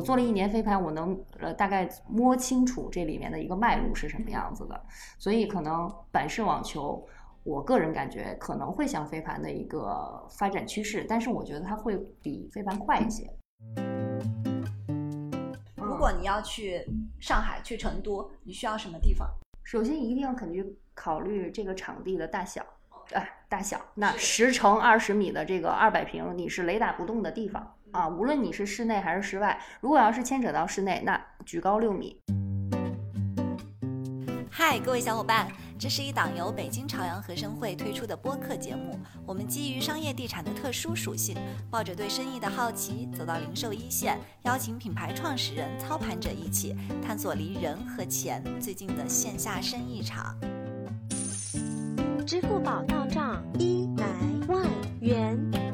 [0.00, 4.82] 我做了一年飞盘，我能呃大概摸清楚这里面的一个脉络是什么样子的。
[5.18, 7.06] 所以可能板式网球，
[7.42, 13.30] 我个人感觉可能会像飞盘的一个发展趋势，但是我觉得它会比飞盘快一些。
[15.76, 16.82] 如果你要去
[17.20, 19.28] 上海、去成都，你需要什么地方？
[19.64, 20.64] 首先一定要肯定
[20.94, 22.64] 考虑这个场地的大小，
[23.12, 23.78] 哎，大小。
[23.94, 28.08] 那十乘二十米的这个二百平，你是雷打不动的地方啊。
[28.08, 32.20] 无论你是室内还是室外，如果要是牵扯到室内，那举高六米。
[34.50, 35.48] 嗨，各位小伙伴。
[35.78, 39.00] 这是一档由北京朝阳和生汇推出的播客节目。
[39.24, 41.34] 我们基于商业地产的特殊属性，
[41.70, 50.36] 抱着对生意的好奇，走到零售一线，邀请品牌创始人、操盘者一起探索离人和钱最近的线下生意场。
[52.26, 54.04] 支付宝到账一百
[54.48, 54.62] 万
[55.00, 55.69] 元。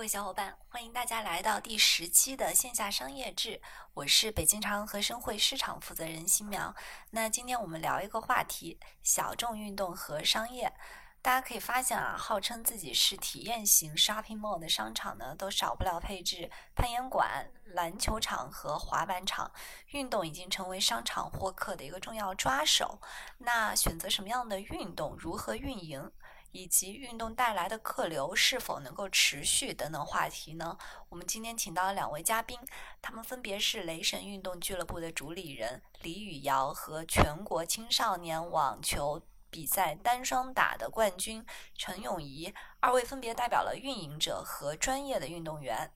[0.00, 3.60] 各位小伙伴，欢迎大家来到第十期的线下商业志。
[3.92, 6.74] 我是北京朝阳和生汇市场负责人新苗。
[7.10, 10.72] 那今天我们聊一个话题：小众运动和商业。
[11.20, 19.52] 大家可以发现啊，号称自己是体验型 shopping mall 的商场呢，都少不了配置攀岩馆、篮球场和滑板场。
[19.88, 22.98] 运动已经成为商场获客的一个重要抓手。
[23.36, 26.10] 那选择什么样的运动，如何运营？
[26.52, 30.76] 以及运动带来的客流是否能够持续等等话题呢？
[31.08, 32.58] 我们今天请到了两位嘉宾，
[33.00, 41.44] 他们分别是雷神运动俱乐部的主理人李宇瑶和全国青少年网球比赛单双打的冠军
[41.76, 45.92] 陈咏仪，二位分别代表了运营者和专业的运动员。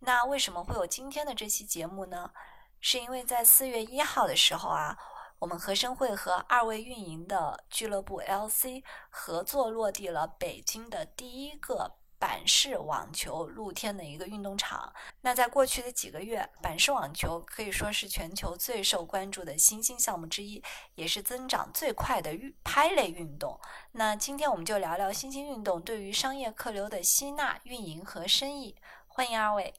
[0.00, 2.30] 那为什么会有今天的这期节目呢？
[2.80, 4.98] 是因为在四月一号的时候啊。
[5.42, 14.92] 我们和生会和二位运营的俱乐部 LC 合作落地了北京的第一个板式网球露天的一个运动场。
[15.22, 20.62] 那在过去的几个月，板式网球可以说是全球最受关注的新兴项目之一，
[20.94, 23.58] 也是增长最快的运拍类运动。
[23.90, 28.76] 那今天我们就聊聊新兴运动对于商业客流的吸纳、运营和生意。
[29.08, 29.74] 欢迎二位。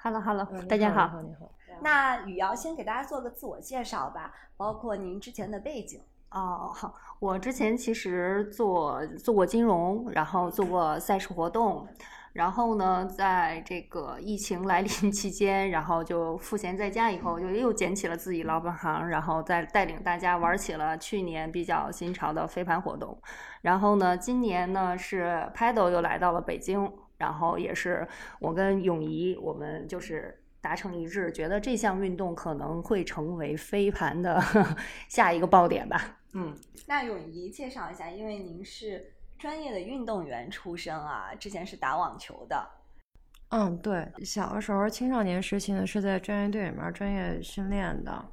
[0.00, 1.22] Hello，Hello，大家好。
[1.22, 1.52] 你好。
[1.80, 6.00] 那雨瑶先给大家做个自我介绍吧，包括您之前的背景。
[6.30, 11.86] 哦，好，我之前其实做做过金融，然后做过赛事活动，
[12.32, 23.16] 然后呢，在这个疫情来临期间，然后就赋闲在家以后，就又捡起了自己老本行，然后再带领大家玩起了去年比较新潮的飞盘活动。
[23.62, 28.06] 然后呢，今年呢是 Paddle 又来到了北京，然后也是
[28.40, 30.42] 我跟泳仪，我们就是。
[30.66, 34.42] 达成一致，觉得这项运动可能会成为飞盘的
[35.08, 36.18] 下一个爆点吧。
[36.34, 36.52] 嗯，
[36.88, 42.68] 那泳怡介绍一下，因为您是专业的运动员出身啊，之前是打网球的。
[43.50, 48.24] 嗯，对，小的时候青少年时期呢是在专业队里面专业训练的，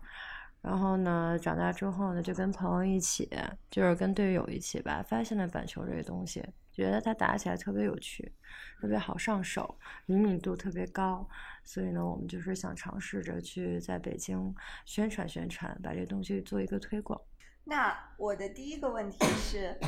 [0.63, 3.29] 然后呢长大之后呢就跟朋友一起，
[3.69, 8.33] 就是跟队友一起吧，发现了板球这个东西，觉得它打起来特别有趣，
[8.81, 11.25] 特别好上手，灵敏度特别高。
[11.63, 14.53] 所以呢，我们就是想尝试着去在北京
[14.85, 17.21] 宣传宣传，把这东西做一个推广。
[17.63, 19.79] 那我的第一个问题是，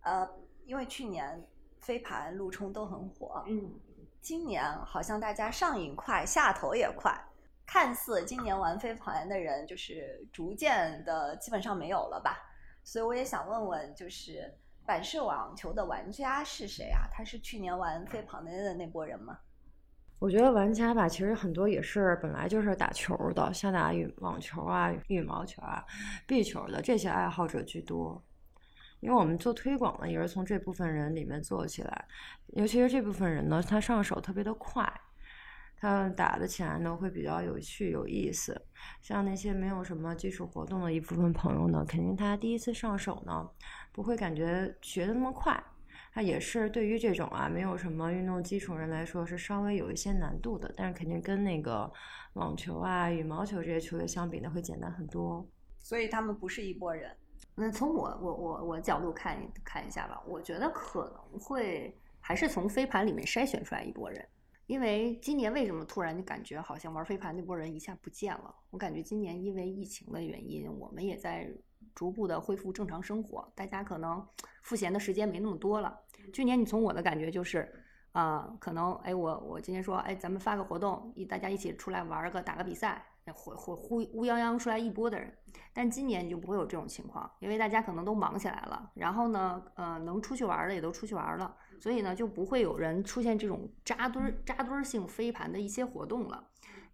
[0.00, 0.26] 呃，
[0.64, 1.46] 因为去年
[1.80, 3.74] 飞盘、陆冲都很火，嗯，
[4.22, 7.12] 今年好像大家上瘾快，下头也快，
[7.66, 12.38] 看似今年玩飞盘的人就是逐渐的基本上没有了吧？
[12.82, 14.54] 所以我也想问问，就是
[14.86, 17.08] 板式网球的玩家是谁啊？
[17.10, 19.38] 他是去年玩飞盘的那波人吗？
[20.20, 25.84] 我觉得玩家吧，其实很多也是本来就是打球的，像打羽网球啊、羽毛球啊、
[26.26, 28.22] 壁球的这些爱好者居多。
[29.00, 32.06] 因为我们做推广呢，也是从这部分人里面做起来。
[32.54, 34.90] 尤其是这部分人呢，他上手特别的快，
[35.76, 38.58] 他打的起来呢会比较有趣、有意思。
[39.02, 43.46] 像那些没有什么基础活动的一部分朋友呢，肯定他第一次上手呢，
[43.94, 45.62] 不会感觉学的那么快。
[46.12, 51.92] 它也是对于这种啊没有什么运动基础人来说是稍微有一些难度的，但是肯定跟那个
[52.34, 55.48] 网球啊、羽毛球这些球类相比呢，会简单很多。
[55.78, 57.10] 所以他们不是一拨人。
[57.54, 64.24] 那从我我我我角度看看一下吧，我觉得可能会还是从飞盘里面筛选出来一拨人。
[64.66, 68.54] 因为今年为什么突然就感觉好像玩飞盘那拨人一下不见了？
[68.70, 71.48] 我感觉今年因为疫情的原因，我们也在。
[71.94, 74.26] 逐步的恢复正常生活，大家可能
[74.62, 76.00] 赋闲的时间没那么多了。
[76.32, 77.70] 去年你从我的感觉就是，
[78.12, 85.32] 啊，可能哎我我今天说哎咱们发个活动，一大家一起出来玩个打个比赛，会会呼乌泱泱出来一波的人，
[85.72, 96.42] 但今年你就不会有这种情况，因为大家可能都忙起来了，然后呢，呃，能出去玩的也都出去玩了，所以呢，就不会有人出现这种扎堆儿扎堆儿性飞盘的一些活动了。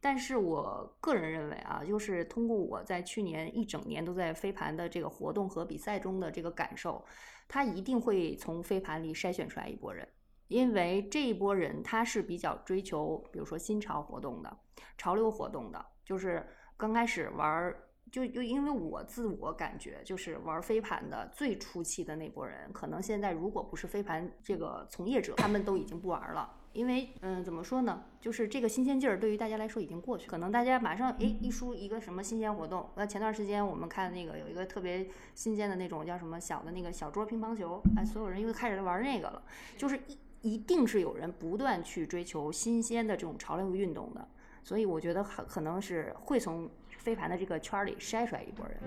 [0.00, 7.04] 但是我个人认为啊，就是通过我在去年一整年都在飞盘的这个活动和比赛中的这个感受，
[7.46, 10.08] 他一定会从飞盘里筛选出来一波人。
[10.48, 14.56] 因为这一波人他是比较追求，比如说新潮活动的、
[14.98, 16.44] 潮流活动的，就是
[16.76, 26.56] 刚开始玩儿，就就因为我自我感觉，就是玩飞盘的最初期的那波人，可能现在如果不是飞盘这个从业者，他们都已经不玩了。
[26.72, 28.02] 因为，嗯，怎么说呢？
[28.20, 39.42] 就是这个新鲜劲儿对于大家来说已经过去，可能大家马上，哎，一出一个什么新鲜活动，那前段时间我们看那个有一个特别新鲜的那种叫什么小的那个小桌乒乓球，哎，所有人又开始玩那个了，
[39.76, 40.18] 就是一。
[40.42, 44.26] 一定是有人不断去追求新鲜的这种潮流运动的，
[44.64, 48.78] 所以我觉得很可能是会从飞盘的这个圈里筛出来一波人。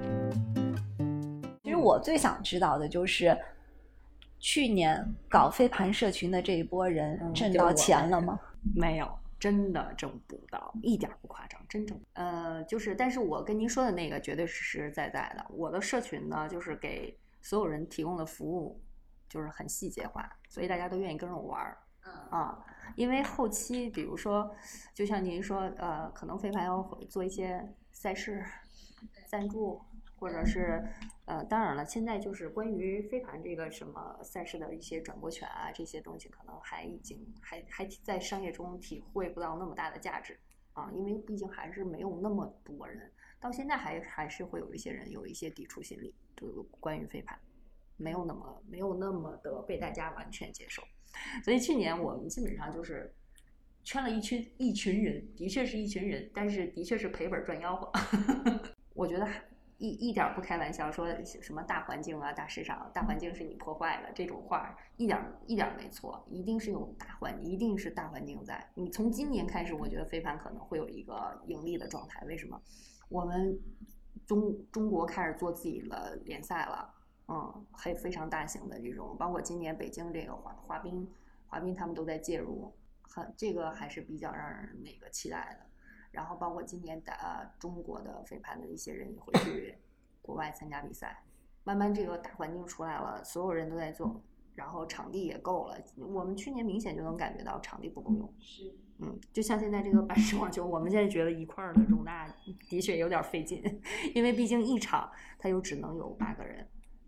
[1.63, 3.37] 其实我最想知道的就是，
[4.43, 8.37] 去年搞飞盘社群的这一波人挣到钱了吗？
[8.75, 9.09] 没有，
[9.39, 11.97] 真的挣不到，一点不夸张，真挣。
[12.11, 15.45] 呃，就是，但是我跟您说的那个绝对是实实在在的。
[15.49, 18.77] 我的社群呢，就是给所有人提供的服务。
[19.29, 21.77] 就是很细节化，所以大家都愿意跟着我玩儿，
[22.29, 22.63] 啊，
[22.95, 24.55] 因为后期比如说，
[24.93, 28.45] 就像您说，呃，可能飞盘要做一些赛事
[29.27, 29.81] 赞助，
[30.23, 30.81] 或者是
[31.25, 40.39] 呃，当然了，现在就是关于飞盘这个什么赛事的一些转播权啊，这些东西可能还已经还还在商业中体会不到那么大的价值
[40.71, 43.11] 啊，因为毕竟还是没有那么多人，
[43.41, 47.37] 到现在还还是会有一些人有一些抵触心理，就关于飞盘。
[47.97, 50.81] 没有那么没有那么的被大家完全接受，
[51.43, 53.13] 所以去年我们基本上就是
[53.83, 57.91] 圈了一群一群人，的确是一群人，但是的确是赔本赚吆喝。
[58.93, 59.27] 我觉得
[59.83, 68.65] 一一点不开玩笑，说什么大环境啊、大市场，大环境是你破坏了这种话，一点一点没错，一定是有大环，一定是大环境在。
[68.75, 72.23] 你从今年开始，我觉得飞盘可能会有一个盈利的状态。
[72.25, 72.61] 为什么？
[73.09, 73.59] 我们
[74.25, 76.89] 中中国开始做自己的联赛了。
[77.27, 81.05] 嗯，还非常大型的这种，包括今年北京这个滑滑冰，
[81.47, 85.72] 滑冰他们都在介入，很这个还是比较让人那个期待的。
[86.13, 89.75] 然后包括今年的中国的飞盘的一些人也会去
[90.21, 91.23] 国外参加比赛，
[91.63, 94.21] 慢慢这个大环境出来了，所有人都在做，
[94.53, 95.77] 然后场地也够了。
[95.97, 102.31] 我们去年明显就能感觉到场地不够用，是，嗯，就像现在这个板式网球，我们现在觉得一块儿的容纳
[102.69, 103.61] 的确有点费劲，
[104.13, 106.65] 因为毕竟一场它又只能有八个人。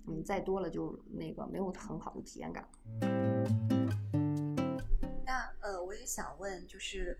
[0.08, 2.64] 嗯，再多了就那个没有很好的体验感。
[5.26, 7.18] 那呃，我也想问，就是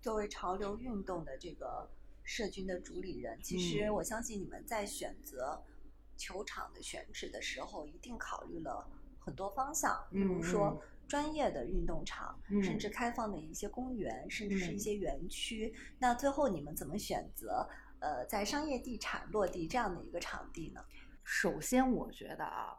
[0.00, 1.90] 作为潮流运动的这个
[2.22, 5.62] 社群的主理人，其实我相信你们在选择
[6.16, 8.88] 球场的选址的时候，一定考虑了
[9.18, 15.74] 很多方向，比如说专业的运动场，甚至开放的一些公园，甚至是一些园区。
[15.98, 17.68] 那最后你们怎么选择
[18.00, 20.82] 呃，在商业地产落地这样的一个场地呢？
[21.22, 22.78] 首先，我觉得啊，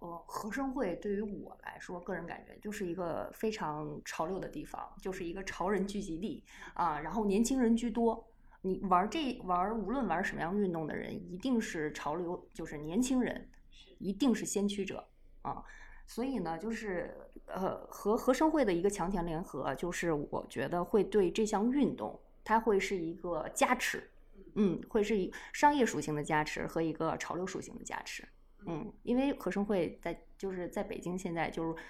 [0.00, 7.00] 呃，合生汇对于我来说，个人感觉就是一个非常潮流的地方，就是一个潮人聚集地啊。
[7.00, 8.24] 然后年轻人居多，
[8.60, 13.50] 你玩这玩，无论玩什么样运动的人，一定是潮流，就是年轻人，
[13.98, 15.04] 一定是先驱者
[15.42, 15.64] 啊。
[16.06, 17.14] 所以呢，就是
[17.46, 24.08] 呃，和合生汇的一个强强联合，就是我觉得会对这项运动，它会是一个加持。
[24.54, 28.26] 嗯，会是一商业属性的加持和一个潮流属性的加持。
[28.66, 31.82] 嗯，因为合生汇在就是在北京现在就是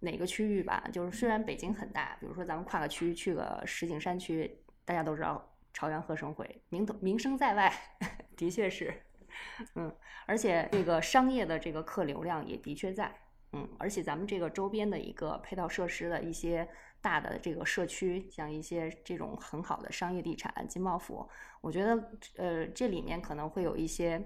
[0.00, 7.72] 哪个区域吧，就是虽然北京很大，比如说咱们跨个区去个石景山区，大家都知道朝阳合生汇名头名声在外，
[8.36, 8.92] 的确是。
[9.76, 9.94] 嗯，
[10.26, 13.14] 而且这个商业的这个客流量也的确在。
[13.52, 16.68] 嗯，而且咱们这个周边的一个配套设施的一些
[17.00, 21.28] 大的这个社区，像一些这种很好的商业地产、金茂府，
[21.60, 24.22] 我觉得呃这里面可能会有一些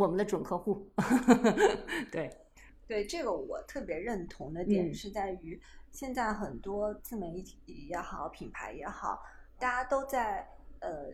[0.00, 0.90] 我们的准客户。
[2.10, 2.34] 对，
[2.86, 5.60] 对，这个我特别认同的点是在于，
[5.92, 9.22] 现在很多自媒体也好，品牌也好，
[9.58, 10.48] 大家都在
[10.80, 11.12] 呃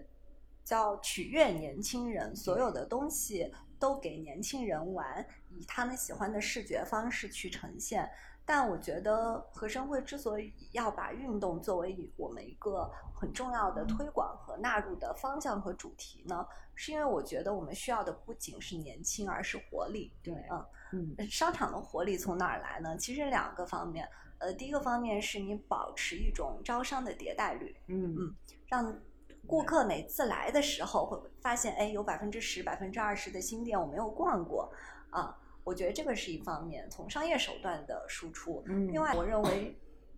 [0.64, 5.26] 叫取悦年轻人，所有的东西都给年轻人玩。
[5.50, 8.08] 以他们喜欢的视觉方式去呈现，
[8.48, 20.12] 但我觉得合生汇之所以要把运动作为我们一个很重要的推广和纳入的方向和主题呢，是因为我觉得我们需要的不仅是年轻，而是活力。
[20.22, 20.32] 对，
[20.92, 22.96] 嗯嗯，商场的活力从哪儿来呢？
[22.96, 28.36] 其实两个方面，呃，第一个方面是你保持一种招商的迭代率，嗯嗯，
[28.68, 28.96] 让
[29.44, 34.72] 顾客每次来的时候会发现，哎，有百分之十、百分之二十的新店我没有逛过
[35.10, 35.36] 啊。
[35.66, 38.62] 我觉得这个是一方面，从商业手段的输出。
[38.68, 39.76] 嗯另外，我认为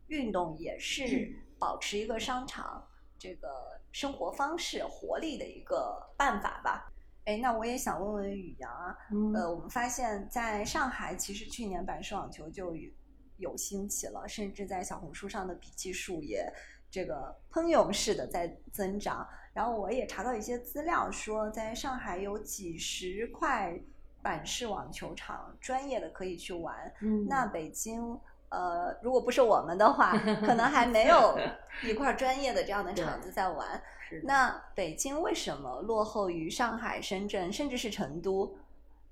[0.08, 2.86] 运动也是 保持一个商场
[3.18, 6.92] 这个生活方式活力的一个办法吧。
[7.24, 12.90] 哎，那我也想问问宇阳啊，嗯呃，我们发现在上海，其实去年板式网球就有
[13.38, 16.46] 有兴起了，甚至在小红书上的笔记数也
[16.90, 19.26] 这个喷涌式的在增长。
[19.54, 23.74] 然后我也查到一些资料说，在上海有几十块
[24.22, 26.92] 板式网球场，专业的可以去玩。
[27.00, 30.12] 嗯那北京，呃，如果不是我们的话，
[30.44, 31.38] 可能还没有
[31.84, 33.82] 一块专业的这样的场子在玩。
[34.00, 38.56] 是那北京为什么落后于上海、深圳，甚至是成都？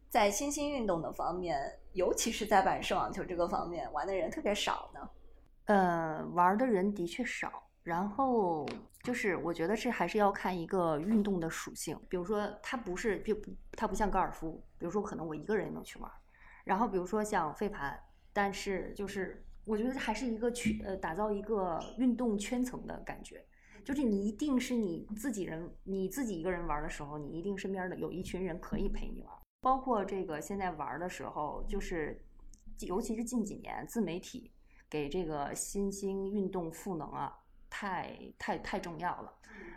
[0.08, 5.10] 在新兴运动的方面，尤其是在板式网球这个方面，玩的人特别少呢？
[5.66, 8.66] 呃，玩儿的人的确少，然后
[9.02, 16.14] 就是我觉得这还是要看一个运动的属性，比如说它不是，就不它不像高尔夫，比如说可能我一个人也能去玩儿，
[16.64, 17.98] 然后比如说像飞盘，
[18.32, 23.44] 但是就是我觉得还是一个去呃打造一个运动圈层的感觉。
[23.84, 29.38] 就是你一定是你自己人，你自己一个人玩儿的时候，你一定身边的有一群人可以陪你玩儿。
[29.60, 32.20] 包括这个现在玩儿的时候，就是
[32.80, 34.52] 尤其是近几年自媒体
[34.90, 37.32] 给这个新兴运动赋能啊，
[37.70, 39.32] 太太太重要了。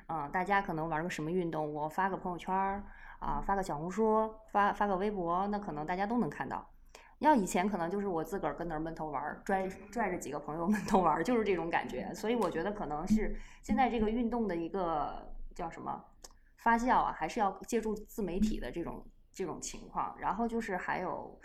[0.07, 2.83] 嗯，大家可能玩个什么运动，我发个朋友圈儿
[3.19, 6.69] 啊，发个小红书，发发个微博，那可能大家都能看到。
[7.19, 12.13] 要以前可能就是我自个儿跟那儿闷头玩儿，拽拽着几个朋友 闷头玩儿，就是这种感觉。
[12.13, 16.01] 所以我觉得可能是现在这个运动的一个叫什么
[16.55, 20.15] 发酵啊，还是要借助自媒体的这种这种情况。
[20.17, 21.38] 然后就是还有，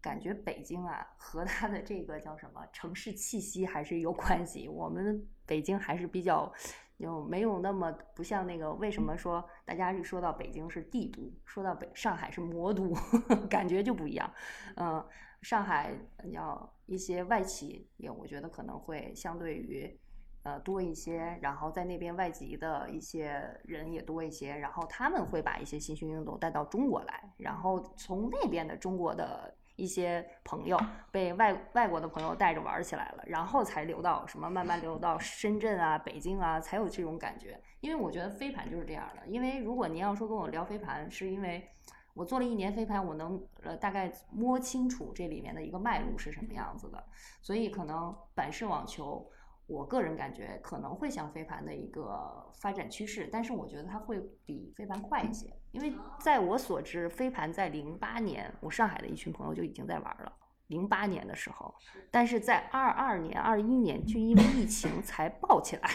[0.00, 4.68] 感觉北京啊和它的这个叫什么城市气息还是有关系。
[4.68, 6.52] 我们北京还是比较
[6.98, 12.92] 就没有那么不像那个为什么说大家一说到北京是帝都，说到北上海是魔都，
[13.48, 14.30] 感觉就不一样。
[14.76, 15.04] 嗯，
[15.42, 15.92] 上海
[16.32, 19.98] 要一些外企也我觉得可能会相对于。
[20.44, 30.76] 呃，多一些，然后在那边外籍的一些人也多一些，然后他们会把一些新兴运动带到中国来，然后从那边的中国的一些朋友
[31.12, 37.58] 被外外国的朋友带着玩起来了，然后才流到什么慢慢流到深圳啊、北京啊，才有这种感觉。
[37.80, 41.66] 因为我觉得飞盘就是这样的，因为如果您要说跟我聊飞盘，是因为
[42.12, 47.04] 我做了一年飞盘，我能呃大概摸清楚这里面的一个脉络是什么样子的，
[47.40, 49.30] 所以可能板式网球。
[49.68, 60.32] 我个人感觉可能会像飞盘的一个发展趋势，但是我觉得它会比飞盘快一些，因为在我所知，飞盘在零八年，我上海的一群朋友就已经在玩了。
[60.68, 61.74] 零八年的时候，
[62.10, 65.90] 但是在二二年、二一年就因为疫情 才爆起来，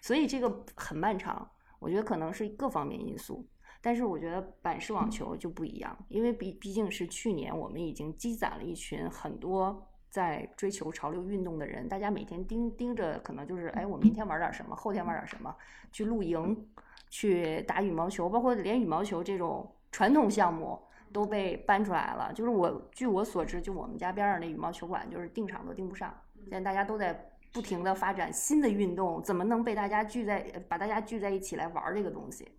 [0.00, 1.50] 所以这个很漫长。
[1.78, 3.46] 我觉得可能是各方面因素，
[3.80, 9.84] 但是我觉得板式网球就不一样，因为毕毕竟是去年我们已经积攒了一群很多。
[10.10, 15.54] 在追求潮流运动的人，大家每天盯盯着，可能就是哎，我明天玩点什么，后天玩点什么，
[15.92, 16.66] 去露营，
[17.10, 20.80] 去打羽毛球，包括连羽毛球这种传统项目
[21.12, 22.32] 都被搬出来了。
[22.32, 26.12] 就是我据我所知，就我们家边上那羽毛球馆，就是订场都订不上。
[26.44, 32.50] 现在大家都在不停的发展新的运动，怎么能被大家聚在把大家聚在一起来玩这个东西？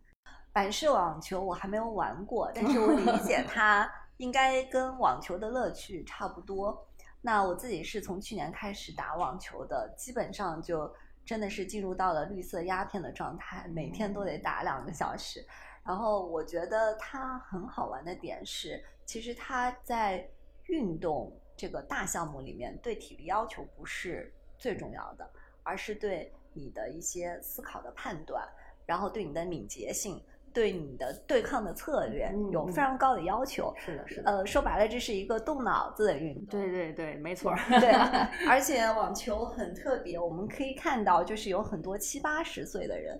[0.51, 6.87] 板式网球我还没有玩过，但是我理解 它应该跟网球的乐趣差不多。
[7.21, 10.91] 那我自己是从去年开始打网球的，基本上就
[11.29, 15.45] 真的是进入到了绿色鸦片的状态，每天都得打两个小时。
[15.85, 20.27] 然后我觉得它很好玩的点是，其实它在
[20.65, 25.29] 运动这个大项目里面，对体力要求不是最重要的，
[25.61, 28.43] 而是对你的一些思考的判断，
[28.87, 30.19] 然后对你的敏捷性。
[30.59, 33.73] 对你的对抗的策略有非常高的要求。
[33.77, 34.29] 是的，是的。
[34.29, 36.59] 呃，说白了，这是一个动脑子的运动。
[36.59, 37.55] 对对对，没错。
[37.79, 37.91] 对，
[38.45, 43.17] 而且网球很特别，我们可以看到，就是有很多七八十岁的人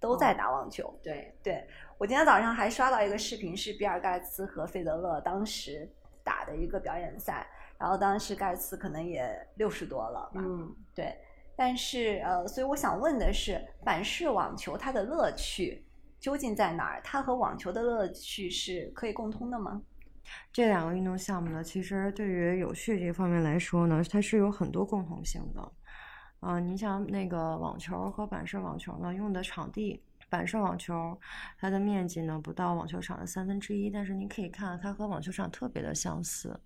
[0.00, 0.88] 都在打网球。
[0.88, 1.68] 哦、对，对
[1.98, 5.86] 我今天早上还刷到一个视频，是比尔盖茨和费德勒当时
[6.24, 7.46] 打的一个表演赛，
[7.78, 10.40] 然后当时盖茨可能也六十多了吧。
[10.42, 11.14] 嗯，对。
[11.54, 15.84] 但是呃，所以我想问的是，板式网球它的乐趣。
[16.20, 17.00] 究竟在哪儿？
[17.02, 19.82] 它和网球的乐趣是可以共通的吗？
[20.52, 25.60] 这两个运动项目呢，其实对于有序这方面来说呢，它是有很多共同性的。
[26.40, 31.18] 啊、呃，你想那个网球和板式网球呢，用的场地，板式网球
[31.58, 36.60] 它的面积呢不到网球场的三分之一，但是你可以看它和网球场特别的相似。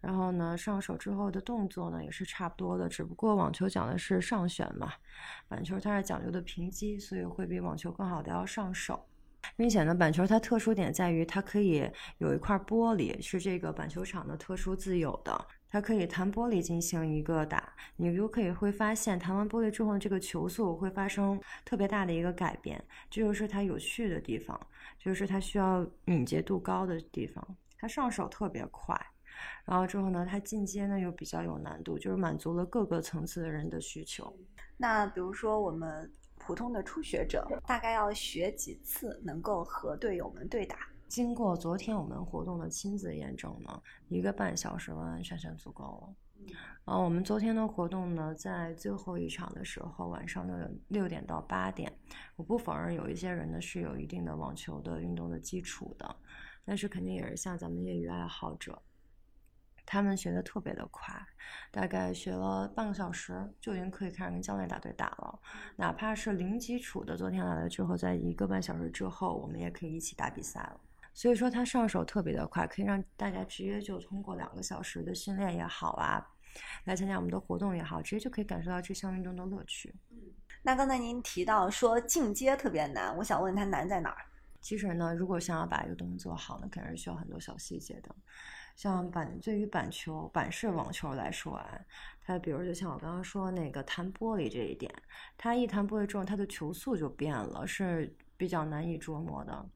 [0.00, 4.92] 然后呢，上手之后的动作呢也是差不多的，只不过网球讲的是上旋嘛，
[5.48, 9.06] 板球它是讲究的平击，所以会比网球更好的要上手。
[9.56, 11.88] 并且呢，板球它特殊点在于它可以
[12.18, 17.72] 有一块玻璃，是这个板球场的特殊自有的，它可以弹玻璃进行一个打。
[17.94, 24.60] 你就可以会发现，弹完玻璃之后，这个球速会发生特别大的一个改变，这就是它有趣的地方，
[24.98, 27.56] 就是它需要敏捷度高的地方。
[27.78, 29.00] 它上手特别快，
[29.64, 34.36] 然后之后呢，它进阶呢又比较有难度，就是满足了各个层次的人的需求。
[34.76, 36.10] 那比如说我们。
[36.38, 40.76] 普通的初学者大概要学几次能够和队友们对打？
[41.08, 46.54] 经过昨天我们活动的亲自验证呢，一个半小时完完全全足够了。
[46.84, 51.90] 呃，我们昨天的活动呢，在最后一场的时候，晚上的六点到八点。
[52.36, 56.16] 我不否认有一些人呢是有一定的网球的运动的基础的，
[56.64, 58.80] 但是肯定也是像咱们业余爱好者。
[59.86, 61.14] 他们学的特别的快，
[61.70, 65.38] 大概学了半个小时就已经可以开始跟教练打对打了。
[65.76, 70.80] 哪怕是零基础的，昨天来了之后，在一个半小时之后，我们也可以一起打比赛了。
[71.14, 76.22] 所以说他上手特别的快，可以让大家直接就通过两个小时的训练也好啊，
[76.84, 79.94] 来参加我们的活动也好，直接就可以感受到这项运动的乐趣。
[80.10, 80.18] 嗯，
[80.62, 84.26] 那刚才您提到说进阶特别难，我想问他难在哪儿？
[84.60, 88.14] 其实呢，如果想要把一个东西做好呢，肯定是需要很多小细节的。
[88.76, 91.80] 像板对于板球、板式网球来说啊，
[92.20, 94.94] 它比如就像我刚刚说那个弹玻璃这一点，
[95.38, 99.66] 它一弹玻璃之后，它的球速就变了，是比较难以琢磨的，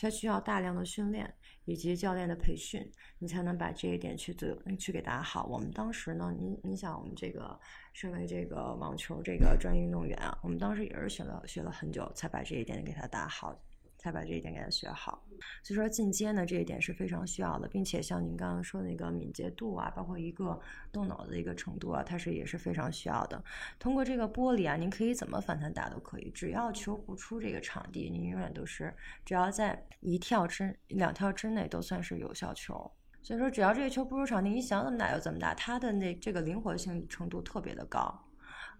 [0.00, 1.34] 它需要大量的训练
[1.64, 5.46] 以及教练的培训，你才能把这一点去做去给打好。
[5.46, 7.58] 我们当时呢，你你想我们这个
[7.92, 13.60] 身为这个网球这个专业运动员啊，我们当时也是学了学了很久，才把这一点给它打好。
[14.04, 15.24] 才把这一点给他学好，
[15.62, 20.60] 所以说进阶呢这一点是非常需要的，并且像您刚刚说的那个敏捷度啊，包括一个
[20.92, 23.42] 动脑的一个程度啊，它是也是非常需要的。
[23.78, 28.94] 通过这个玻璃啊，您可以怎么反弹打都可以，只要球不出这个场地，您永远都是
[29.24, 32.92] 只要在一跳之两跳之内都算是有效球。
[33.22, 38.22] 所以说只要这个球不出场地，你想怎么打就怎么打，它的那这个灵活性程度特别的高，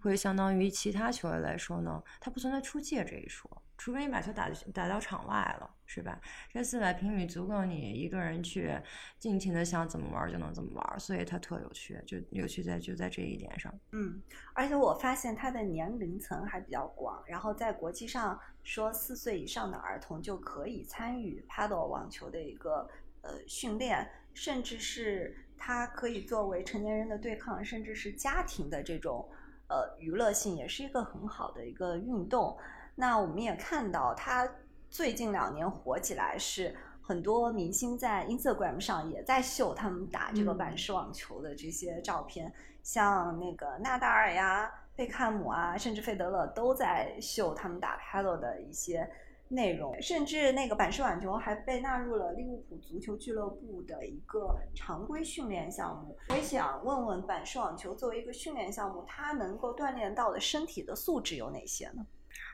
[0.01, 3.49] 会相当于其他球类来说呢，它不存在出界这一说。
[3.77, 6.19] 除非你把球打打到场外了，是吧？
[6.49, 8.71] 这四百平米足够你一个人去
[9.19, 13.73] 尽情的想怎么玩就能怎么玩，所以它特有趣，就有趣在就在这一点上。
[13.91, 14.21] 嗯，
[14.53, 22.89] 而且我发现它的年龄层还比较广，然后在国际上说四岁以上的儿童就可以参与 Paddle 网球的一个
[23.21, 29.29] 呃训练，甚至是它可以作为成年人的对抗，甚至是家庭的这种
[29.67, 32.57] 呃娱乐性，也是一个很好的一个运动。
[32.95, 34.49] 那我们也看到，他
[34.89, 49.07] 最近两年火起来，是很多明星在 Instagram 上也在秀他们打这个板式网球的这些照片，像那个纳达尔呀、贝克汉姆啊，甚至费德勒都在秀他们打 Paddle 的一些
[49.49, 56.17] 内容，甚至那个板式网球还被纳入了利物浦足球俱乐部的一个常规训练项目。
[56.29, 62.05] 我也想问问，板式网球作为一个训练项目，它能够锻炼到的身体的素质有哪些呢？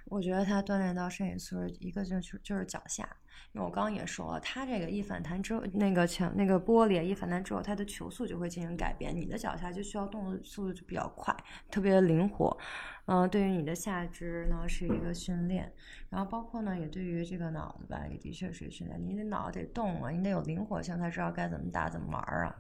[0.06, 3.08] 我觉得他锻炼到身体素质，一个就是就是脚下，
[3.54, 11.36] 因为我刚刚也说了，他这个一反弹之后，那个墙那个玻璃一反弹之后，它的球速就会进行改变，你的脚下就需要动的速度就比较快，
[11.70, 12.58] 特别灵活。
[13.06, 15.72] 嗯，对于你的下肢呢是一个训练，
[16.10, 19.00] 然后包括呢也对于这个脑子吧，也的确是训练。
[19.04, 22.56] 你的脑得动啊，你得有灵活性，才知道该怎么打怎么玩啊。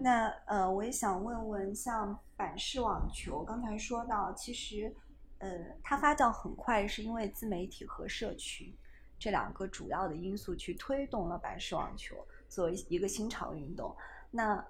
[0.00, 4.94] 那呃，我也想问问，像板式网球，刚才说到，其实。
[5.38, 5.48] 呃，
[5.82, 8.74] 它发酵很快，是因为自媒体和社群
[9.18, 12.16] 这两个主要的因素去推动了板式网球
[12.48, 13.96] 作为一个新潮运动。
[14.30, 14.64] 那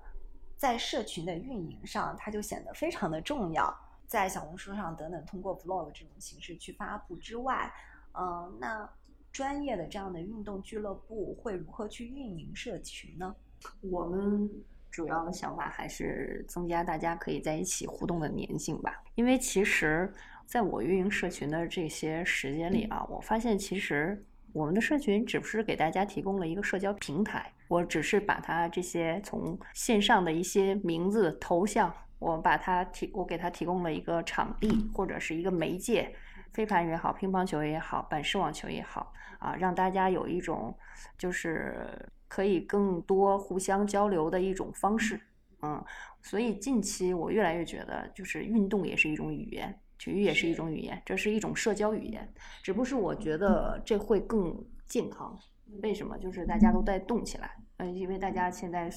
[0.56, 3.72] 在社群的运营上，它就显得非常的重要，
[4.06, 7.72] 在小红书上等等，通过 vlog 这种形式去发布之外，
[8.12, 8.88] 嗯，那
[9.30, 13.34] 专业的这样的运动俱乐部会如何去运营社群呢？
[13.82, 14.50] 我们
[14.90, 20.12] 主要的想法还是增加大家可以在一起互动的粘性吧，因为其实。
[20.48, 24.24] 在我运营社群的这些时间里啊，我发现其实
[24.54, 36.10] 我们的社群只是给大家提供了一个社交平台，我只是把它这些从线上的一些名字、头像，我把它提，我给它提供了一个场地或者是一个媒介，
[36.54, 40.74] 飞盘也好，乒乓球也好，板式网球也好，啊，让大家有一种
[41.18, 45.20] 就是可以更多互相交流的一种方式，
[45.62, 45.84] 嗯，
[46.22, 49.76] 所以近期我越来越觉得，就是运动也是一种语言。
[49.98, 55.36] 体育也是一种语言，这是一种社交语言，只不过是我觉得这会更健康。
[55.82, 56.16] 为什么？
[56.18, 58.88] 就是大家都在动起来，嗯，因为大家现在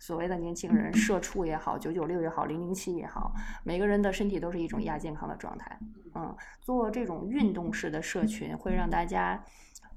[0.00, 5.78] 所谓的年轻人，社畜也好，九九六也好，零零七也好，每个人的身体都是一种亚健康的状态。
[6.14, 9.44] 嗯，做这种运动式的社群，会让大家，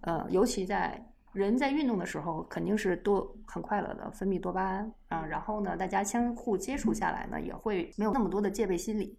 [0.01, 1.01] 呃，尤其在
[1.33, 5.25] 人在运动的时候，肯定是多很快乐的，分泌多巴胺啊。
[5.25, 9.17] 然后呢，大家相互接触下来呢，也会没有那么多的戒备心理，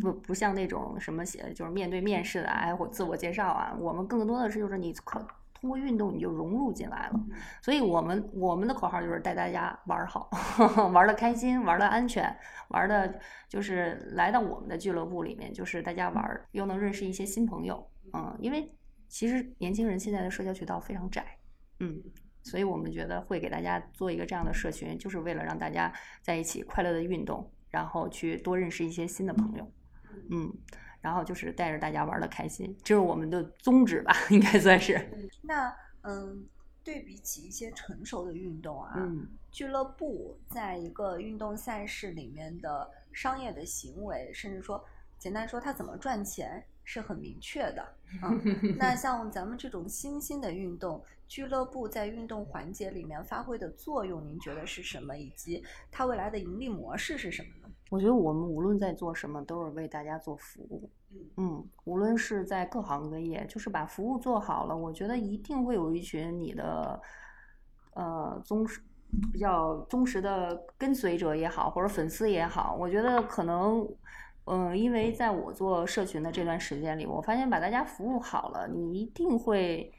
[0.00, 5.26] 不不像那种什么写就是面对面试的哎，或自我介绍啊，我们更多的是就是你可。
[5.54, 7.20] 通过运动你就融入进来了，
[7.62, 10.28] 所以我们我们的口号就是带大家玩好，
[10.92, 12.36] 玩的开心，玩的安全，
[12.70, 13.14] 玩的
[13.48, 18.74] 就是来到我们的俱乐部里面，就是大家玩又能认识一些新朋友，嗯，因为
[19.06, 21.24] 其实年轻人现在的社交渠道非常窄，
[21.82, 22.02] 嗯，
[22.42, 25.92] 所以我们觉得会给大家做一个这样的社群，就是为了让大家
[26.22, 29.70] 在一起快乐的运动，然后去多认识一些新的朋友，
[30.30, 30.52] 嗯。
[31.02, 35.04] 然后就是带着大家玩的开心，这是我们的宗旨吧，应该算是。
[35.42, 36.46] 那嗯，
[36.84, 38.94] 对比起一些成熟的运动啊，
[39.50, 44.80] 俱乐部在一个运动赛事里面的商业的行为，甚至说
[45.18, 47.84] 简单说它怎么赚钱是很明确的
[48.22, 48.76] 嗯。
[48.78, 55.16] 那像咱们这种新兴的运动，俱乐部在运动环节里面发挥的作用，您觉得是什么？
[55.16, 57.72] 以及它未来的盈利模式是什么呢？
[57.88, 60.90] 我觉得我们无论在做什么，都是为大家做服务。
[61.38, 67.00] 嗯，无论是在各行各业，就是把服务做好了，我觉得一定会有一群你的
[67.94, 68.82] 呃忠实、
[69.32, 72.76] 比较忠实的跟随者也好，或者粉丝也好。
[72.78, 73.88] 我觉得可能，
[74.44, 79.90] 嗯，因为在我做社群的这段时间里，我发现把大家服务好了，你一定会，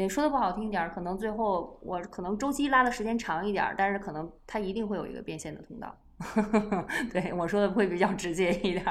[0.00, 5.94] 也说的不好听点儿，可能最后我可能周期拉的时间长一点，但是可能它一定会有一个变现的通道。
[7.12, 8.84] 对我说的会比较直接一点，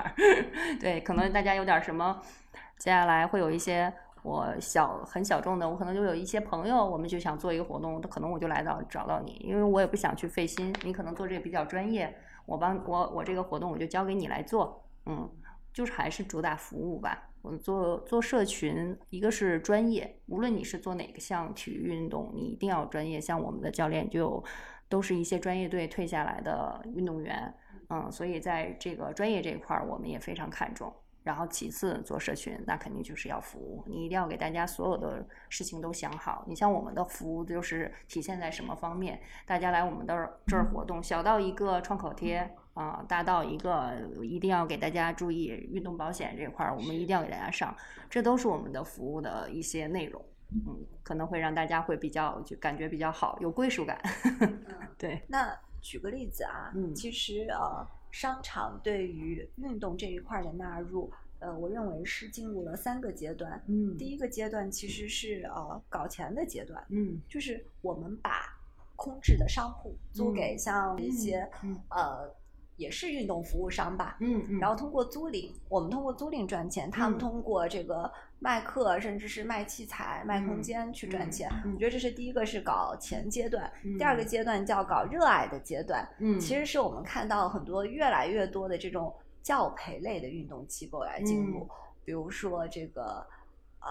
[0.80, 2.22] 对，可能大家有点什么，
[2.78, 3.92] 接下来会有一些
[4.24, 15.30] 我小很小众的，我可能就有一些朋友，我们就想做一个活动，可能我就来到找到你，因为我也不想去费心，你可能做这个比较专业，我帮我我这个活动我就交给你来做，嗯，
[15.72, 17.29] 就是还是主打服务吧。
[17.42, 24.44] 我们做做社群，一个是专业，无论你是做哪个项体育运动，你一定要专业，像我们的教练就。
[24.92, 27.54] 都是一些专业队退下来的运动员，
[27.90, 30.92] 嗯，所以在这个专业这一块儿，我们也非常看重。
[31.30, 36.44] 然后其次做社群，那肯定就是要服务，你一定要给大家所有的事情都想好。
[36.48, 39.22] 你像我们的服务就是体现在什么方面？
[39.46, 47.76] 大家来我们的这儿活动，小到一个创口贴啊，大到一个一定要给大家注意运动保险这块儿，我们一定要给大家上，
[48.10, 50.20] 这都是我们的服务的一些内容。
[50.52, 54.02] 嗯，可能会让大家会比较就感觉比较好，有归属感。
[54.98, 55.22] 对。
[55.28, 63.64] 那举个例子啊，嗯，其实呃，商场对于运动这一块的纳入，呃，我认为是进入了三个阶段。
[63.68, 63.98] 嗯。
[63.98, 66.84] 第一个阶段其实是呃搞钱的阶段。
[66.90, 67.22] 嗯。
[67.28, 68.58] 就是我们把
[68.96, 71.50] 空置的商铺租给像一些
[71.90, 72.34] 呃。
[72.80, 81.48] 也是运动服务商吧，嗯嗯，然后通过租赁，我们通过租赁赚钱，他们通过这个卖课，甚至是卖器材、卖空间去赚钱。
[81.74, 86.08] 我觉得这是第一个是搞钱阶段，第二个阶段叫搞热爱的阶段。
[86.20, 89.14] 嗯，其实是我们看到很多越来越多的这种
[89.44, 91.68] 教培类的运动机构来进入，
[92.04, 93.28] 比如说这个
[93.82, 93.90] 呃。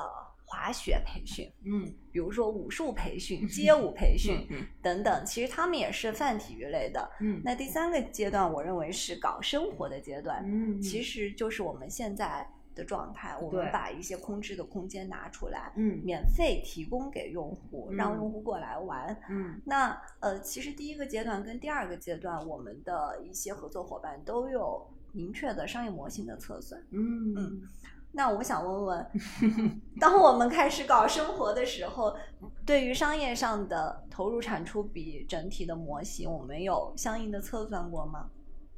[0.51, 4.47] 滑雪培训，嗯，比如说武术培训、街舞培训
[4.81, 7.07] 等等，其实他们也是泛体育类的。
[7.21, 10.43] 嗯，那第三个阶段，我认为是搞生活的阶段。
[10.47, 19.15] 嗯，其实就是我们现在的状态，我们把一些空置的空间拿出来，嗯，免费提供给用户，让用户过来玩。
[19.29, 26.81] 嗯，那呃，其实第一个阶段跟第二个阶段，我们的一些合作伙伴都有明确的商业模型的测算。
[26.91, 27.63] 嗯嗯。
[28.13, 29.07] 那我想问问，
[30.01, 32.17] 当我们开始搞生活的时候，
[32.67, 38.31] 对于商业上的投入产出比整体的模型，我们有相应的测算过吗？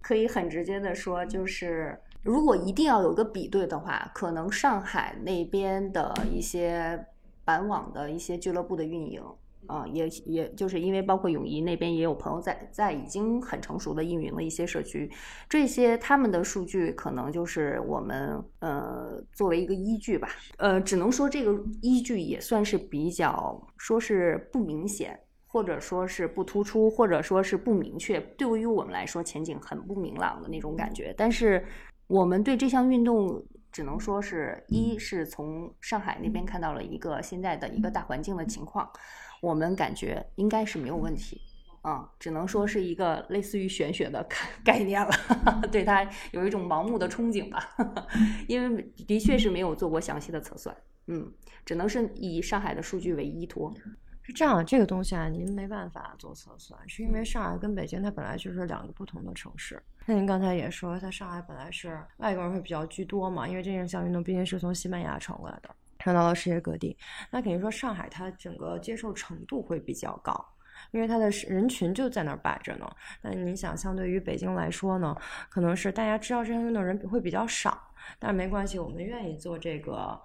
[0.03, 7.07] 可以很直接的说，就是如果一定要有个比对的话，可能上海那边的一些
[7.45, 9.23] 板网的一些俱乐部的运营。
[9.67, 15.09] 啊，也也就是因为包括永怡那边也有朋友在在已经很成熟的运营了一些社区，
[15.49, 31.15] 这些他们的数据可能就是我们呃作为一个依据吧，呃，只能说这个依据也算是比较说是不明显，或者说是不突出，或者说是不明确，对于我们来说前景很不明朗的那种感觉。
[31.17, 31.65] 但是
[32.09, 38.91] 我们对这项运动只能说是一是从上海那边看到了一个现在的一个大环境的情况。
[39.41, 41.41] 我们感觉应该是没有问题，
[41.83, 45.11] 啊，只能说是一个类似于玄学的概 概念了，
[45.73, 47.77] 对它有一种盲目的憧憬吧，
[48.49, 50.77] 因为的确是没有做过详细的测算，
[51.07, 51.33] 嗯，
[51.65, 53.73] 只能是以上海的数据为依托。
[54.23, 59.83] 是这样，这个东西啊，您没办法做测算，是因为上海跟北京它本来就是两个不同的城市。
[60.07, 66.97] 那您刚才也说，它上海本来是外国人会比较居多嘛，因为这项运动毕竟是从西班牙传过来的，传到了世界各地。
[67.31, 70.45] 那肯定说上海它整个接受程度会比较高，
[70.91, 72.91] 因为它的人群就在那儿摆着呢。
[73.23, 75.17] 那你想，相对于北京来说呢，
[75.49, 77.81] 可能是大家知道这项运动人会比较少，
[78.19, 80.21] 但是没关系，我们愿意做这个。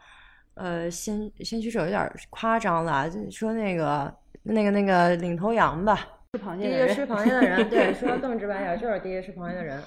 [0.58, 9.84] 呃，先先驱者有点夸张了，就说那个那个那个领头羊吧，吃螃蟹第一个吃螃蟹的人，对，说更直白点， 就是第一个吃螃蟹的人。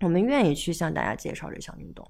[0.00, 2.04] 我们愿意去向大家介绍这项运动，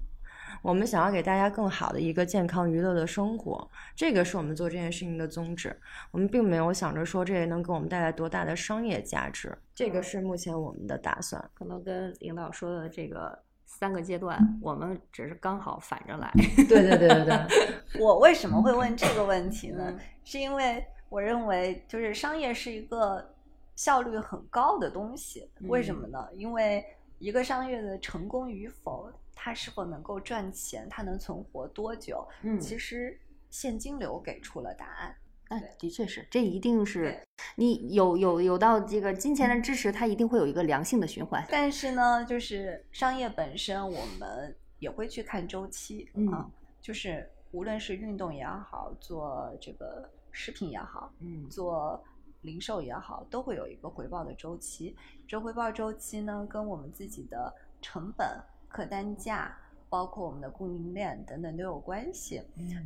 [0.61, 5.75] 我们想要给大家更好的一个健康娱乐的生活，这个是我们做这件事情的宗旨。
[6.11, 11.43] 我们并没有想着说这能给我们带来多大的商业价值，这个是目前我们的打算。
[11.53, 13.37] 可能跟领导说的这个。
[13.73, 16.29] 三个阶段，我们只是刚好反着来。
[16.67, 17.39] 对对对对对。
[17.99, 19.97] 我为什么会问这个问题呢？
[20.25, 23.33] 是因为我认为，就是商业是一个
[23.77, 25.49] 效率很高的东西。
[25.61, 26.27] 为什么呢？
[26.33, 26.85] 因为
[27.17, 29.09] 一个商业的成功与否，
[29.43, 35.15] 它是否能够赚钱，它能存活多久，嗯，其实现金流给出了答案。
[35.47, 37.19] 哎，的确是，这一定是
[37.55, 41.43] 你有有有到这个金钱的支持，它一定会有一个良性的循环。
[41.49, 46.47] 但是呢，就是商业本身，我们也会去看周期啊，
[46.79, 51.99] 就是无论是运动也好，做这个食品也好，嗯，做
[52.41, 54.95] 零售也好，都会有一个回报的周期。
[55.27, 57.51] 这回报周期呢，跟我们自己的
[57.81, 58.39] 成本、
[58.71, 59.57] 客单价。
[59.89, 62.41] 包括我们的供应链等等都有关系。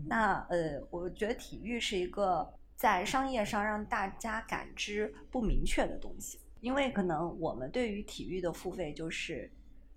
[0.08, 9.48] 那呃，我觉得体育是一个在商业上让大家感知不明确的东西，因为可能我们对于体育的付费就是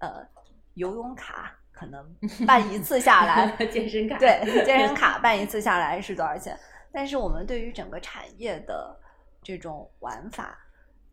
[0.01, 0.23] 呃
[0.75, 2.15] 游泳卡，可能
[2.47, 6.55] 办一次下来 健身卡对 健身卡办一次下来是多少钱？
[6.93, 8.95] 但是我们对于整个产业的
[9.43, 10.59] 这种玩法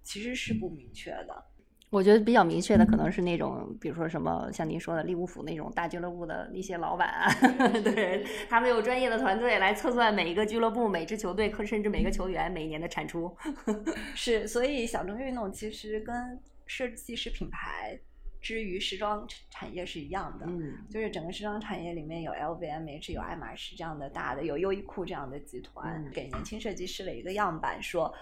[0.04, 1.46] 其实是不明确的。
[1.91, 7.32] 我觉得比较明确的可能是那种，比如说什么像您说的利物浦那种大俱乐部的一些老板啊，
[7.84, 13.34] 对他们有专业的团队来测算每一个俱乐部、每支球队，甚至每个球员每一年的产出。
[14.13, 17.98] 是，所以小众运动其实跟设计师品牌
[18.41, 28.13] 之于时装产业是一样的，嗯，就是整个时装产业里面有 LVMH、有爱马仕这样的大的，有优衣库这样的集团，给年轻设计师了一个样板，说。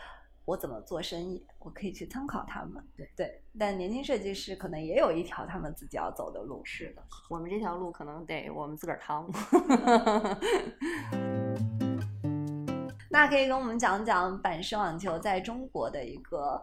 [0.45, 1.45] 我怎么做生意？
[1.59, 2.83] 我可以去参考他们。
[2.97, 6.61] 对对，但年轻设计师可能也有一条他们自己要走的路。
[6.65, 9.25] 是的，我们这条路可能得我们自个儿趟。
[13.09, 16.61] 那可以跟我们讲讲板式网球在中国的一个，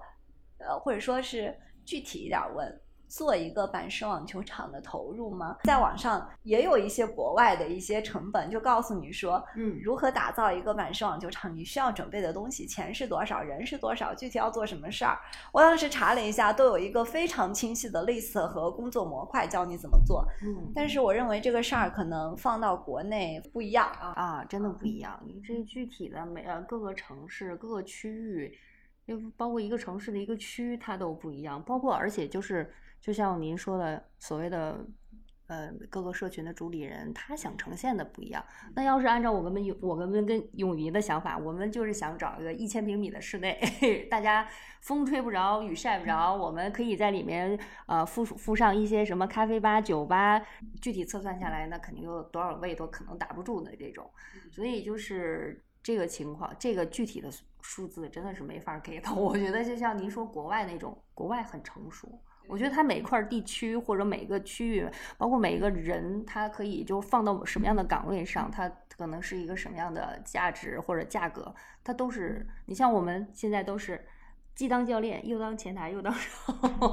[0.58, 2.80] 呃，或者说是具体一点问。
[3.11, 5.57] 做一个板式网球场的投入吗？
[5.64, 15.18] 在网上也有一些国外的一些成本，就告诉你说，嗯，如何打造一个板式网球场，你需要准备的东西，钱是多少，人是多少，具体要做什么事儿。
[15.53, 20.25] 我当时查了一下，都有一个非常清晰的 list 和工作模块教你怎么做。
[20.44, 25.20] 嗯，但是我认为这个事儿可能放到国内不一样啊啊，真的不一样。
[25.27, 28.57] 你这具体的每呃各个城市、各个区域，
[29.05, 31.61] 就包括一个城市的一个区，它都不一样。
[31.64, 32.73] 包括而且就是。
[33.00, 34.84] 就像您说的，所谓的，
[35.46, 38.44] 呃，各个社群的主理人，他想呈现的不一样。
[38.74, 43.58] 那要是按照我们永我们跟永怡的想法，我们就是想找一个一千平米的室内，
[44.10, 44.46] 大家
[44.82, 50.40] 风吹不着，雨晒不着，我们可以在里面呃附附上一些什么咖啡吧、酒吧。
[50.80, 54.08] 具体测算下来，那肯定有多少位都可能打不住的这种。
[54.52, 57.30] 所以就是这个情况，这个具体的
[57.62, 59.14] 数字真的是没法给到。
[59.14, 62.22] 我觉得就像您说国外那种，国外很成熟。
[62.50, 72.46] 我觉得它每一块地区或者每个区域，包括每一个人，他可以就放到什么样的岗位上，他可能是一个什么样的价值或者价格，它都是。
[72.66, 74.04] 你像我们现在都是。
[74.52, 76.14] 既当教练，又当前台，又当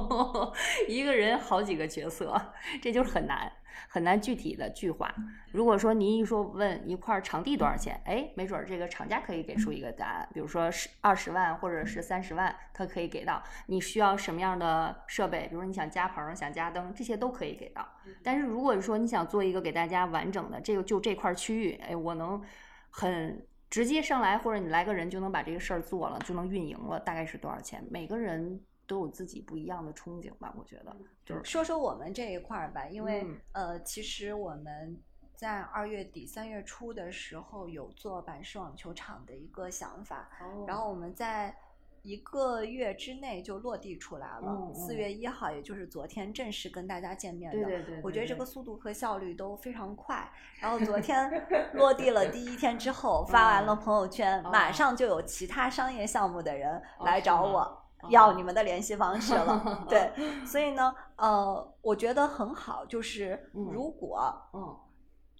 [0.88, 2.40] 一个人好几个角色，
[2.80, 3.52] 这就是很难
[3.88, 5.14] 很难具体的具化。
[5.52, 13.42] 如果说您一说问一块场地多少钱，哎，没准这个厂家可以给出一个答案，比如说十二十万或者是三十万，他可以给到。
[13.66, 15.46] 你需要什么样的设备？
[15.48, 17.86] 比如说你想加棚、想加灯，这些都可以给到。
[18.22, 22.42] 但是如果说你想做一个给大家完整的这个就这块区域，哎，我能
[22.90, 23.46] 很。
[23.70, 27.86] 直接上来，或者你来个人就能把这个事儿做了，就能运营了，大概是多少钱？
[27.90, 30.96] 每个人都有自己不一样的憧憬吧，我觉得。
[31.28, 34.98] 就是说说我们这一块儿吧，因为呃，其实我们
[35.34, 40.28] 在二月底三月初的时候有做板式网球场的一个想法，
[40.66, 41.54] 然后我们在
[42.02, 47.64] 一个月之内就落地出来了嗯，四、嗯月一号，也就是昨天正式跟大家见面的。
[47.64, 50.26] 对对对，我觉得这个速度和效率都非常快。
[50.60, 51.30] 然后昨天
[51.74, 57.58] 落地了第一天之后， 发完了朋友圈，马哦上就有其他商业项目的人哦来找我。
[57.60, 57.78] 哦
[58.10, 60.12] 要你们的联系方式了， 对，
[60.46, 63.70] 所以呢，呃，我觉得很好，就是嗯。
[63.72, 64.76] 如果嗯。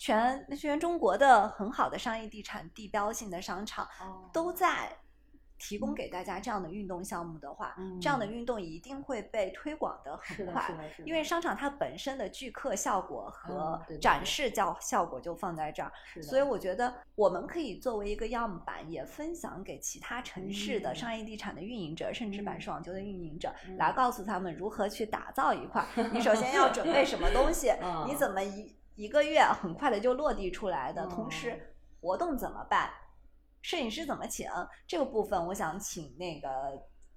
[0.01, 4.31] 全全中国的很好的商业地产地标性的商场哦。
[4.33, 4.97] 都在
[5.59, 8.33] 提供给大家这样的运动项目的话，这样的嗯。
[8.33, 15.93] 运动一定会被推广的，很快因为商场它本身的聚客效果和展示效效果就放在这儿，
[16.23, 20.95] 所以我觉得我们可以作为一个样板，也分享给其他城市的嗯。
[20.95, 22.61] 商业地产的运营者，甚至板嗯。
[22.61, 23.77] 式网球的运营者，嗯。
[23.77, 26.11] 来告诉他们如何去打造一块儿。
[26.13, 27.73] 你首先要准备什么东西，
[28.07, 31.31] 你嗯怎么一一个月很快的就落地出来的，同嗯。
[31.31, 32.91] 时活动怎么办？
[33.63, 34.49] 摄影师怎么请？
[34.87, 36.49] 这个部分我想请那个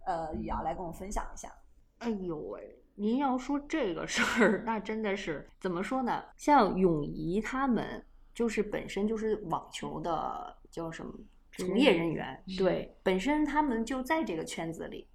[0.06, 1.52] 呃雨瑶来跟我分享一下。
[2.00, 6.24] 哎呦喂，您要说这个事儿，那真的是怎么说呢？
[6.36, 11.14] 像泳怡他们，就是本身就是网球的叫什么
[11.52, 15.08] 从业人员，对，本身他们就在这个圈子里，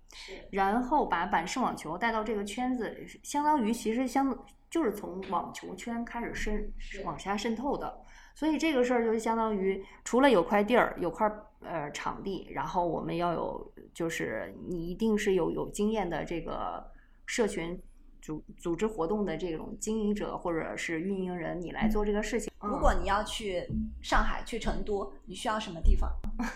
[0.50, 6.72] 然后把板式网球带到这个圈子，相当于其实相就是从网球圈开始渗
[7.04, 8.00] 往下渗透的。
[8.36, 11.26] 所以这个事儿就相当于，除了有块地儿、有块
[11.62, 16.86] 呃场地，然后我们要有，就是你一定是有有经验的这个
[17.24, 17.80] 社群
[18.20, 22.52] 组组织活动的这种经营者或者是运营人，你来做这个事情。
[22.60, 23.66] 如果你要去
[24.02, 26.10] 上海、去成都，你需要什么地方？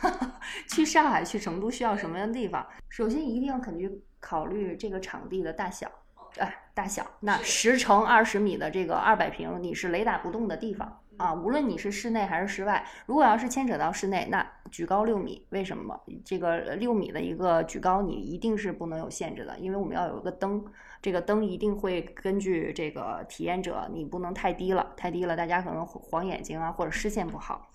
[0.69, 2.67] 去上海、去成都需要什么样的地方？
[2.91, 5.91] 首先一定要肯定考虑这个场地的大小，
[6.37, 7.07] 哎，大小。
[7.21, 11.35] 那十乘二十米的这个二百平，你是雷打不动的地方啊。
[11.35, 16.01] 无论你是室内还是室外，如果要是牵扯到室内，那举高六米，为什么？
[16.25, 20.65] 这个六米的一个举高，你一定是不能有限制的，因为我们要有一个灯，
[21.03, 27.71] 这个灯一定会根据这个体验者，你不能太低了，太低了大家可能晃眼睛啊，或者视线不好。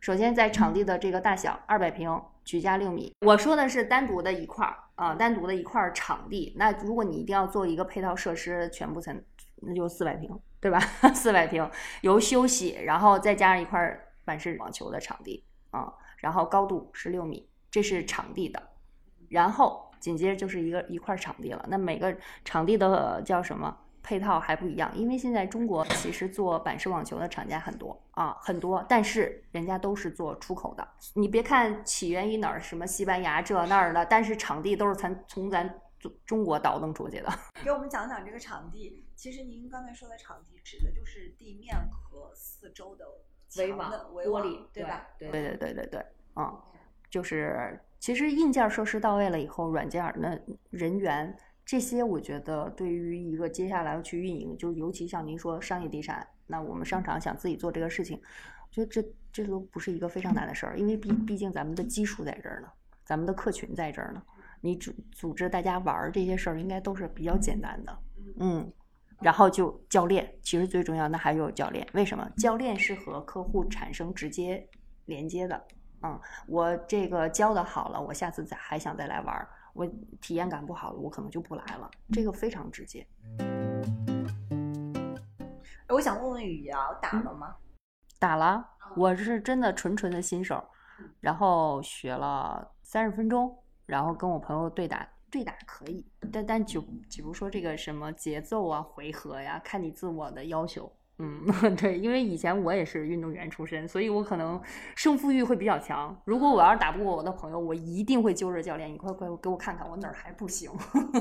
[0.00, 3.10] 首先，在场地的这个大小，二百平，举架六米。
[3.20, 6.52] 我说的是单独的一块儿啊，单独的一块儿场地。
[6.58, 9.16] 那如果你一定要做一个配套设施，全部才
[9.62, 10.80] 那就四百平，对吧？
[11.12, 18.62] 四百平，由休息，然后再加上一块儿板式网球的场地啊，然后高度是六米，这是场地的。
[19.28, 21.62] 然后紧接着就是一个一块场地了。
[21.68, 23.76] 那每个场地的叫什么？
[24.02, 30.88] 配套还不一样，因为现在中国其实做板式网球的厂家很多啊，很多，但是人家都是做出口的。
[31.12, 37.28] 你别看起源于哪儿，什么西班牙这那儿的，但是场地都是咱从咱中中国倒腾出去的。
[37.64, 39.04] 给我们讲讲这个场地。
[39.16, 43.06] 其实您刚才说的场地，指的就是地面和四周的
[43.48, 45.06] 墙的围网，对吧？
[45.18, 46.60] 对对对对对，嗯，
[47.08, 50.38] 就是其实硬件设施到位了以后，软件那
[50.70, 51.36] 人员。
[51.66, 62.68] 这些我觉得对于一个接下来要去运营，就尤其像您说商业地产，那我们商场想自己做这个事情，我觉得这这都不是一个非常难的事儿，因为毕毕竟咱们的基数在这儿呢，
[63.02, 64.22] 咱们的客群在这儿呢，
[64.64, 67.98] 你组组织大家玩儿这些事儿应该都是比较简单的，
[68.40, 68.72] 嗯，
[69.20, 72.26] 然后就教练，其实最重要的还有教练，为什么？
[72.38, 74.66] 教练是和客户产生直接
[75.04, 75.66] 连接的，
[76.02, 79.46] 嗯，我这个教的好了，我下次再还想再来玩儿。
[79.74, 79.86] 我
[80.18, 81.90] 体验感不好了，我可能就不来了。
[82.10, 83.06] 这个非常直接。
[85.90, 87.54] 我想问问雨瑶，打了吗？
[88.18, 90.64] 打了，我是真的纯纯的新手，
[91.20, 93.54] 然后学了三十分钟，
[93.86, 100.90] 然后跟我朋友对打，对打可以，但但就比如说这个什么节奏啊、回合呀，看你自我的要求。
[101.18, 104.60] 嗯， 对，因为以前我也是运动员出身，所以我可能
[104.96, 106.20] 胜负欲会比较强。
[106.24, 110.72] 如果我要是打不过我的朋友，我一定会揪着教练，你快快给我看看我哪儿还不行。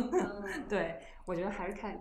[0.68, 1.96] 对，我觉得还是看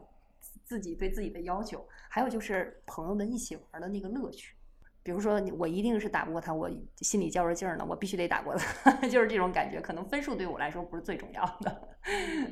[0.65, 4.55] 自己对自己的要求，还有就是朋友们一起玩的那个乐趣。
[5.03, 9.81] 比如说，我一定是打不过他，我心里较着劲儿呢，我必须得打过他， 就是这种感觉。
[9.81, 11.89] 可能分数对我来说不是最重要的，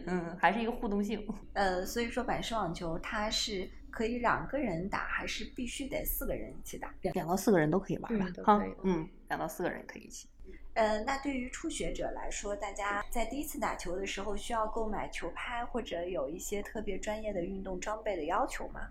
[0.07, 1.25] 嗯，还是一个互动性。
[1.53, 6.93] 呃，所以说板式网球它是可以两个人打，还是必须得四个人一起打？
[7.01, 10.29] 两到四个人都可以玩吧哈嗯，两到四个人可以一起。
[10.75, 18.89] 呃，那对于初学者来说，大家在第一次打球的时候需要购买球拍或者有一些特别专业的运动装备的要求吗？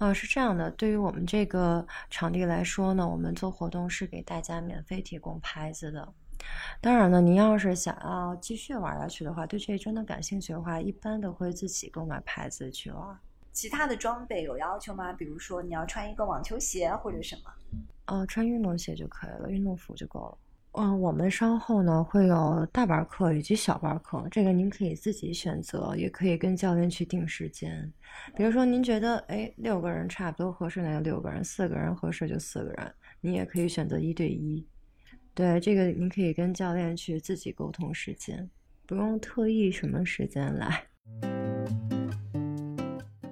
[0.00, 6.10] 啊，是这样的，对于我们这个场地来说呢，我们做活动是给大家免费提供拍子的。
[6.80, 13.20] 当然呢，您要是想要继续玩下去的话，对这真的感兴趣的话，一般都会自己购买拍子去玩。
[13.52, 15.12] 其他的装备有要求吗？
[15.12, 17.52] 比如说你要穿一个网球鞋或者什么？
[18.06, 20.38] 呃，穿运动鞋就可以了，运动服就够了。
[20.72, 27.92] 嗯，我们稍后呢会有大班课以及小班课，这个您可以自己选择，也可以跟教练去定时间。
[28.36, 32.94] 比如说您觉得哎六个人差不多合适，那就六个人；四个人合适就四个人。
[33.20, 34.64] 你也可以选择一对一。
[35.34, 38.48] 对，这个您可以跟教练去自己沟通时间，
[38.86, 40.84] 不用特意什么时间来。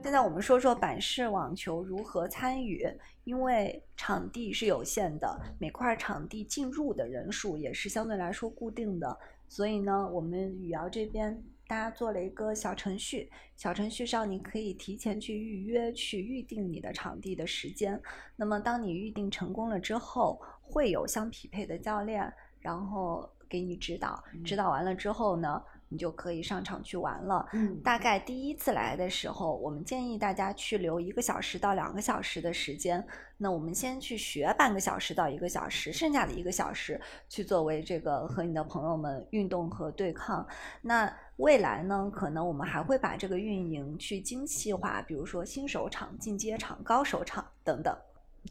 [0.09, 2.83] 现在我们说说板式网球如何参与，
[3.25, 18.01] 因为场地是有限的，每块场地进入的人数也是相对来说固定的，所以呢，我们雨瑶这边大家做了一个小程序，小程序上你可以提前去预约，去预定你的场地的时间。
[18.35, 25.63] 那么当你预定成功了之后，会有相匹配的教练，然后给你指导，指导完了之后呢？
[25.89, 27.49] 你就可以上场去玩了。
[27.53, 33.05] 嗯，大概第一次来的时候，我们建议大家去留一个小时到两个小时的时间。
[33.37, 40.47] 那我们先去学半个小时到一个小时，剩下的一个小时去作为这个和你的朋友们运动和对抗。
[40.83, 47.97] 那未来呢，可能我们还会把这个运营去精细化，比如说新手场、进阶场、高手场等等。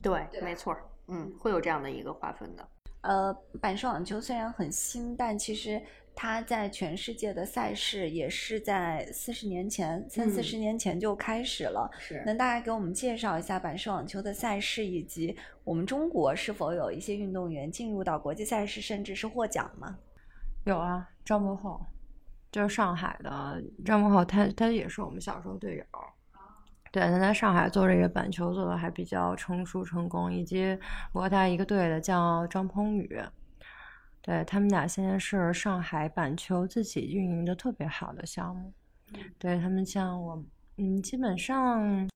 [0.02, 0.76] 对，没错，
[1.08, 2.68] 嗯，会有这样的一个划分的。
[3.02, 5.82] 呃，板式网球虽然很新，但其实。
[6.20, 11.88] 它在全世界的赛事也是在四十年前、三四十年前就开始了。
[12.00, 19.96] 是，能大概给我们介绍一下板式网球的赛事，以及我们中国是否有一些运动员进入到国际赛事，甚至是获奖吗？
[20.64, 21.86] 有啊，张博浩，
[22.52, 25.84] 就是上海的张博浩，他他也是我们小时候队友。
[26.92, 30.76] 对，他在上海做这个板球做的还比较成熟成功，以及
[31.14, 33.22] 我和他一个队的叫张鹏宇。
[34.28, 38.74] 对他们俩现在是上海板球自己运营的特别好的项目，
[39.40, 40.44] 对他们像我，
[40.76, 42.10] 嗯，基本上，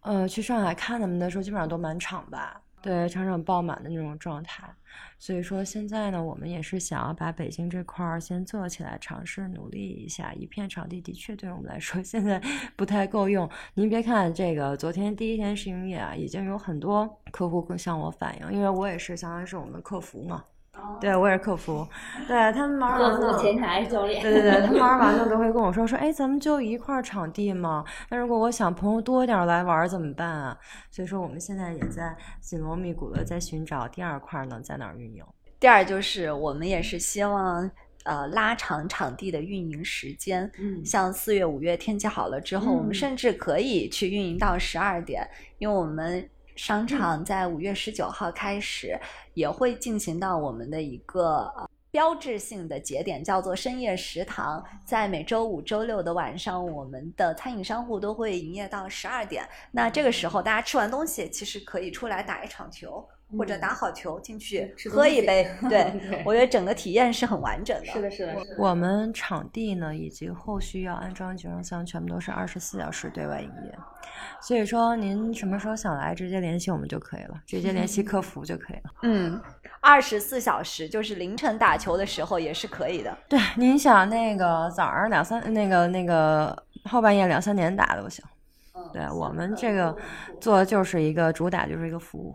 [0.00, 4.68] 呃，去上海看他们的时候，基本上都满场吧，对，场场爆满的那种状态。
[5.20, 10.32] 所以说现在呢，我们也是想要把北京这块儿先做起来，尝试努力一下。
[10.32, 12.42] 一片场地的确对我们来说 现在
[12.74, 13.48] 不太够用。
[13.72, 20.42] 您别看这个，昨天第一天试营业啊，已经有很多客户向我反映，因为我也是相当于是我们的客服嘛。
[21.00, 21.86] 对，我也是客服，
[22.26, 27.84] 对他们玩完了，前台教练，对对对，他们玩完了都会跟我说说，哎，咱们就一块场地嘛。
[28.08, 30.56] 那如果我想朋友多点来玩怎么办啊？
[30.90, 35.22] 所以说我们现在也在紧锣密鼓的在寻找第二块呢，在哪儿运营。
[35.60, 37.70] 第二就是我们也是希望
[38.04, 46.26] 呃拉长场地的运营时间，嗯，像四月五月天气好了之后，我们甚至可以去运营到十二点，因为我们。
[46.56, 48.98] 商场在五月十九号开始
[49.34, 51.52] 也会进行到我们的一个
[51.90, 54.64] 标志性的节点，叫做深夜食堂。
[54.84, 59.46] 在每周五、周六的晚上，我们的餐饮商户都会营业到十二点。
[59.70, 63.06] 那这个时候，大家吃完东西，其实可以出来打一场球。
[63.36, 65.92] 或者打好球进去喝一杯， 对
[66.24, 67.86] 我觉得整个体验是很完整的。
[67.86, 68.36] 是的，是的。
[68.58, 73.74] 我们场地呢，以及后续要安装集装箱，全部都是二十四小时对外营业。
[74.40, 78.90] 所以说，您什么时候想来，直接联系我们就可以了，直接联系客服就可以了。
[79.02, 79.40] 嗯，
[79.80, 83.16] 二十四小时就是凌晨打球的时候也是可以的。
[83.28, 88.24] 对，您想那个早上两三那个那个后半夜两三点打都行。
[88.92, 89.94] 对我们这个
[90.40, 92.34] 做就是一个主打就是一个服务。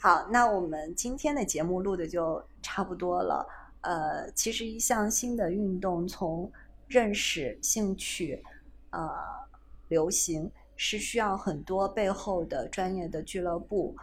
[0.00, 3.44] 好，那我们今天的节目录的就差不多了。
[3.80, 6.48] 呃，其实一项新的运动，从
[6.86, 8.40] 认识、兴趣，
[8.90, 9.10] 呃，
[9.88, 13.96] 流行，是需要很多背后的专业的俱乐部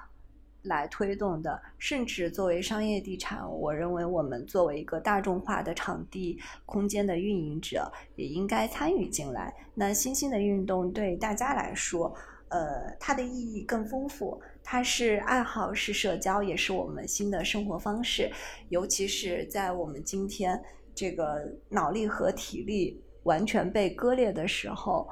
[0.63, 1.61] 来推动的。
[1.79, 9.55] 甚至作为商业地产，我认为我们作为一个大众化的场地空间的运营者，也应该参与进来。
[9.73, 12.13] 那新兴的运动对大家来说，
[12.55, 14.41] 呃，它的意义更丰富。
[14.63, 18.31] 它是爱好，是社交，也是我们新的生活方式。
[18.69, 20.63] 尤其是在我们今天
[20.95, 25.05] 这个脑力和体力完全被割裂的时候，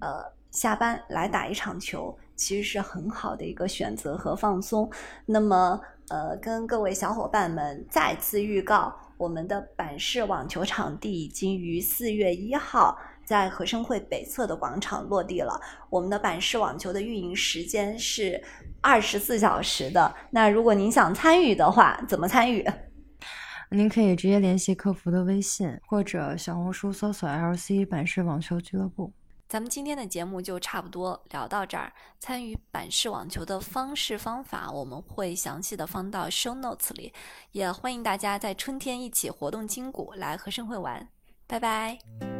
[0.00, 0.20] 呃，
[0.50, 4.90] 下班来打一场球，其实是很好的一个选择和放松。
[5.24, 12.98] 那么，呃，跟各位小伙伴们再次预告，我们的板式网球场地已经于四月一号。
[13.30, 15.60] 在和生汇北侧的广场落地了。
[15.88, 18.42] 我们的板式网球的运营时间是
[18.80, 20.12] 二十四小时的。
[20.32, 22.68] 那如果您想参与的话，怎么参与？
[23.70, 29.12] 您可以直接联系客服的微信，或者小红书搜索 “LC 板式网球俱乐部”。
[29.48, 31.92] 咱们今天的节目就差不多聊到这儿。
[32.18, 37.12] 参与板式网球的方式方法，我们会详细的放到 show notes 里。
[37.52, 41.08] 也欢迎大家在春天一起活动筋骨，来和生汇玩。
[41.46, 42.39] 拜拜。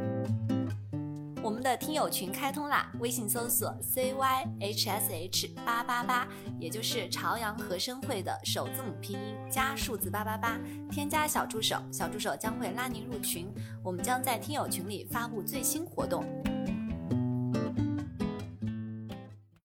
[1.50, 6.28] 我们的听友群开通啦，微信搜索 cyhsh 八八八，
[6.60, 10.60] 也就是朝阳和声会的首字母拼音加数字八八八，
[10.92, 16.24] 添加小助手，小助手将会拉您入群，我们将在听友群里发布最新活动。